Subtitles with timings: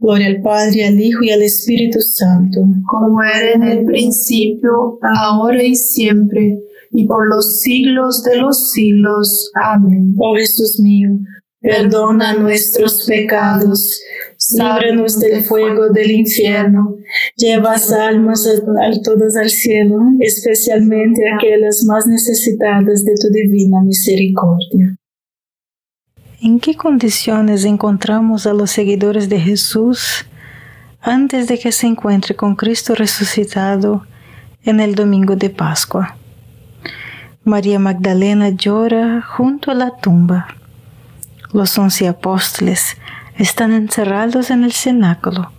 [0.00, 2.60] Gloria al Padre, al Hijo y al Espíritu Santo.
[2.86, 6.58] Como era en el principio, ahora y siempre,
[6.92, 9.50] y por los siglos de los siglos.
[9.54, 10.14] Amén.
[10.18, 11.10] Oh Jesús mío,
[11.60, 14.00] perdona nuestros pecados,
[14.52, 16.96] líbranos del fuego del infierno,
[17.36, 24.97] lleva almas a, todas al cielo, especialmente aquellas más necesitadas de tu divina misericordia.
[26.40, 30.24] ¿En qué condiciones encontramos a los seguidores de Jesús
[31.00, 34.06] antes de que se encuentre con Cristo resucitado
[34.62, 36.16] en el domingo de Pascua?
[37.42, 40.46] María Magdalena llora junto a la tumba.
[41.52, 42.96] Los once apóstoles
[43.36, 45.50] están encerrados en el cenáculo,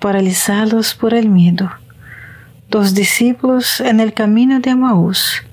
[0.00, 1.70] paralizados por el miedo.
[2.68, 5.44] Dos discípulos en el camino de Maús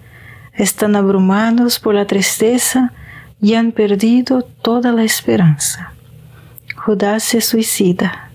[0.53, 2.93] están abrumados por la tristeza
[3.41, 5.93] y han perdido toda la esperanza.
[6.75, 8.29] Judas se suicida.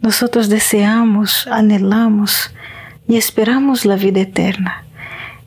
[0.00, 2.50] Nosotros deseamos, anhelamos
[3.06, 4.84] y esperamos la vida eterna.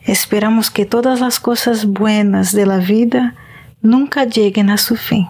[0.06, 3.36] Esperamos que todas las cosas buenas de la vida
[3.82, 5.28] nunca lleguen a su fin.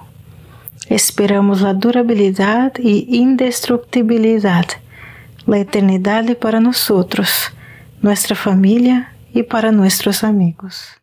[0.90, 4.66] Esperamos la durabilidad y indestructibilidad,
[5.46, 7.52] la eternidad para nosotros,
[8.02, 11.03] nuestra familia y para nuestros amigos.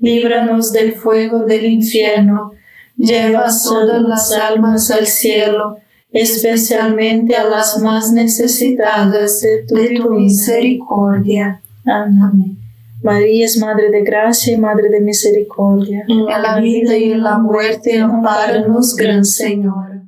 [0.00, 2.52] líbranos del fuego del infierno,
[2.96, 5.78] lleva todas las almas al cielo,
[6.12, 11.62] especialmente a las más necesitadas de tu, misericordia.
[11.86, 12.58] Amén.
[13.02, 16.04] María es Madre de Gracia y Madre de Misericordia.
[16.06, 20.02] En la vida y en la muerte, amparanos, Gran Señor.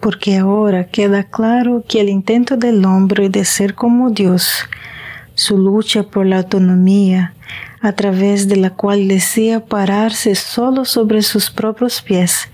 [0.00, 4.64] Porque ahora queda claro que el intento del hombre de ser como Dios,
[5.40, 7.32] su lucha por la autonomía,
[7.80, 12.50] a través de la cual desea pararse solo sobre sus propios pies,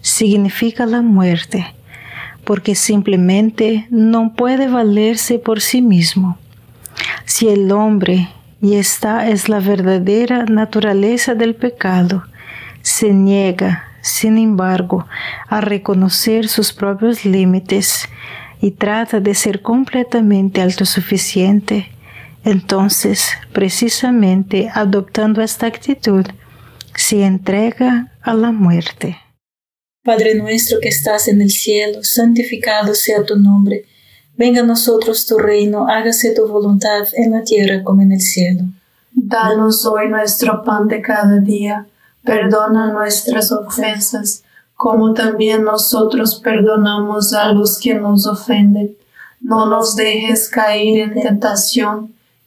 [0.00, 1.66] significa la muerte,
[2.44, 6.38] porque simplemente no puede valerse por sí mismo.
[7.26, 8.30] Si el hombre,
[8.62, 12.24] y esta es la verdadera naturaleza del pecado,
[12.80, 15.06] se niega, sin embargo,
[15.46, 18.08] a reconocer sus propios límites
[18.62, 21.90] y trata de ser completamente autosuficiente,
[22.44, 26.24] entonces, precisamente adoptando esta actitud,
[26.94, 29.18] se entrega a la muerte.
[30.02, 33.84] Padre nuestro que estás en el cielo, santificado sea tu nombre.
[34.36, 38.62] Venga a nosotros tu reino, hágase tu voluntad en la tierra como en el cielo.
[39.12, 41.86] Danos hoy nuestro pan de cada día.
[42.24, 44.42] Perdona nuestras ofensas,
[44.74, 48.96] como también nosotros perdonamos a los que nos ofenden.
[49.42, 52.14] No nos dejes caer en tentación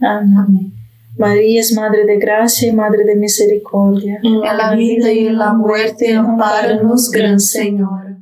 [0.00, 0.72] Amén.
[1.18, 4.20] María es Madre de Gracia y Madre de Misericordia.
[4.22, 8.16] En la vida y en la muerte, amparanos, Gran Señor.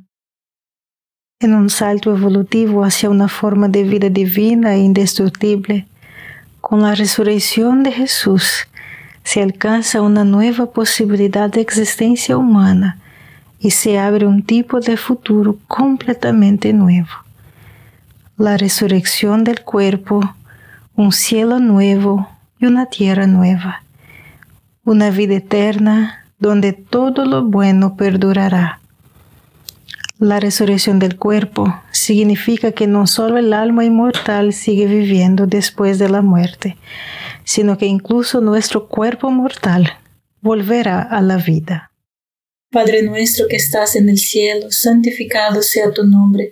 [1.39, 5.87] En un salto evolutivo hacia una forma de vida divina e indestructible,
[6.59, 8.67] con la resurrección de Jesús,
[9.23, 12.99] se alcanza una nueva posibilidad de existencia humana
[13.59, 17.07] y se abre un tipo de futuro completamente nuevo.
[18.37, 20.21] La resurrección del cuerpo,
[20.99, 22.27] un cielo nuevo
[22.59, 23.83] y una tierra nueva,
[24.83, 28.81] una vida eterna donde todo lo bueno perdurará.
[30.17, 36.09] La resurrección del cuerpo significa que no solo el alma inmortal sigue viviendo después de
[36.09, 36.75] la muerte,
[37.45, 39.89] sino que incluso nuestro cuerpo mortal
[40.41, 41.93] volverá a la vida.
[42.71, 46.51] Padre nuestro que estás en el cielo, santificado sea tu nombre.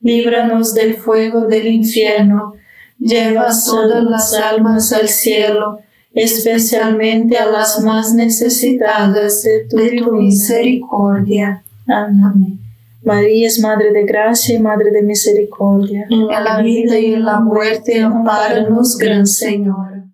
[0.00, 2.54] líbranos del fuego del infierno,
[2.98, 5.80] lleva todas las almas al cielo,
[6.12, 11.62] especialmente a las más necesitadas de tu, de tu misericordia.
[11.86, 12.58] Amén.
[13.02, 16.06] María es Madre de Gracia y Madre de Misericordia.
[16.10, 20.04] En la vida y en la muerte, amparanos, Gran Señor.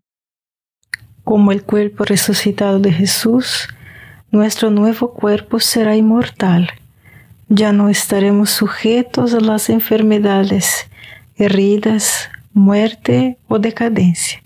[1.24, 3.68] Como el cuerpo resucitado de Jesús,
[4.30, 6.68] nuestro nuevo cuerpo será inmortal.
[7.56, 10.88] Ya no estaremos sujetos a las enfermedades,
[11.36, 14.42] heridas, muerte o decadencia.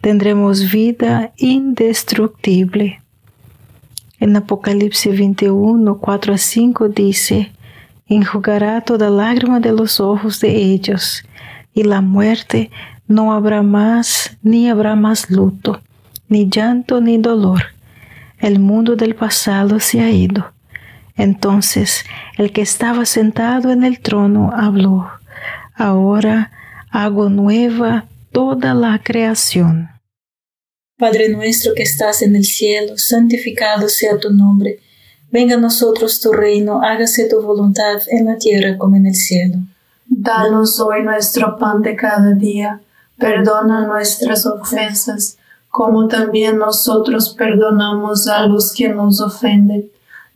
[0.00, 3.02] Tendremos vida indestructible.
[4.20, 7.50] En Apocalipsis 21, 4 a 5 dice,
[8.06, 11.24] enjugará toda lágrima de los ojos de ellos,
[11.74, 12.70] y la muerte
[13.08, 15.80] no habrá más, ni habrá más luto,
[16.28, 17.62] ni llanto, ni dolor.
[18.38, 20.52] El mundo del pasado se ha ido.
[21.18, 22.04] Entonces
[22.38, 25.10] el que estaba sentado en el trono habló,
[25.74, 26.52] ahora
[26.90, 29.90] hago nueva toda la creación.
[30.96, 34.80] Padre nuestro que estás en el cielo, santificado sea tu nombre.
[35.30, 39.58] Venga a nosotros tu reino, hágase tu voluntad en la tierra como en el cielo.
[40.06, 42.80] Danos hoy nuestro pan de cada día,
[43.18, 45.36] perdona nuestras ofensas,
[45.68, 49.90] como también nosotros perdonamos a los que nos ofenden.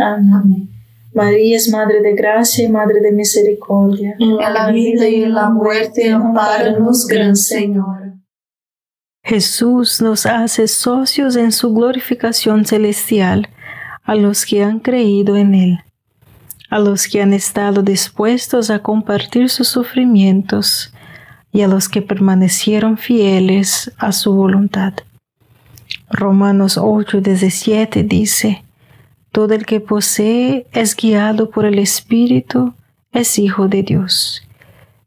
[0.00, 0.68] Amén.
[1.12, 4.14] María es Madre de Gracia y Madre de Misericordia.
[4.18, 8.14] En la vida y en la muerte, amparanos, Gran Señor.
[9.22, 13.48] Jesús nos hace socios en su glorificación celestial
[14.02, 15.78] a los que han creído en Él,
[16.70, 20.94] a los que han estado dispuestos a compartir sus sufrimientos
[21.52, 24.94] y a los que permanecieron fieles a su voluntad.
[26.08, 28.64] Romanos 8, 17 dice,
[29.32, 32.74] Todo el que posee es guiado por el Espíritu,
[33.12, 34.42] es hijo de Dios.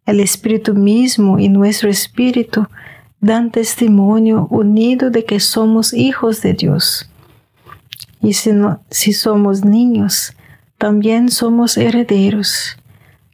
[0.06, 2.68] El Espíritu mismo y nuestro Espíritu
[3.20, 7.10] dan testimonio unido de que somos hijos de Dios.
[8.22, 10.34] Y si, somos niños,
[10.78, 12.78] también somos herederos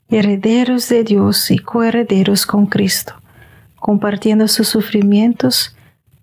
[0.10, 3.14] herederos de Dios y coherederos con Cristo,
[3.80, 5.76] compartiendo sus sufrimientos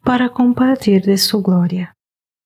[0.03, 1.96] para compartir de su gloria.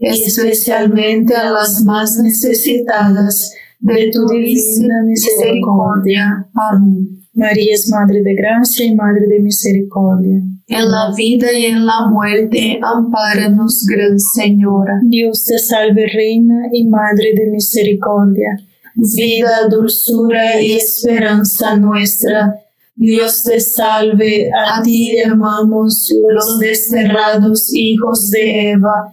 [0.00, 6.48] especialmente a las más necesitadas de tu divina misericordia.
[6.54, 7.20] Amén.
[7.32, 10.42] María es Madre de Gracia y Madre de Misericordia.
[10.66, 15.00] En la vida y en la muerte, ampáranos, Gran Señora.
[15.04, 18.58] Dios te salve, Reina y Madre de Misericordia.
[18.94, 22.54] Vida, dulzura y esperanza nuestra.
[22.94, 29.12] Dios te salve, a ti llamamos los desterrados hijos de Eva.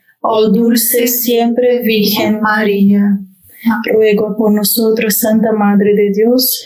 [0.21, 3.19] oh dulce siempre Virgen María
[3.91, 6.65] ruego por nosotros, Santa Madre de Dios,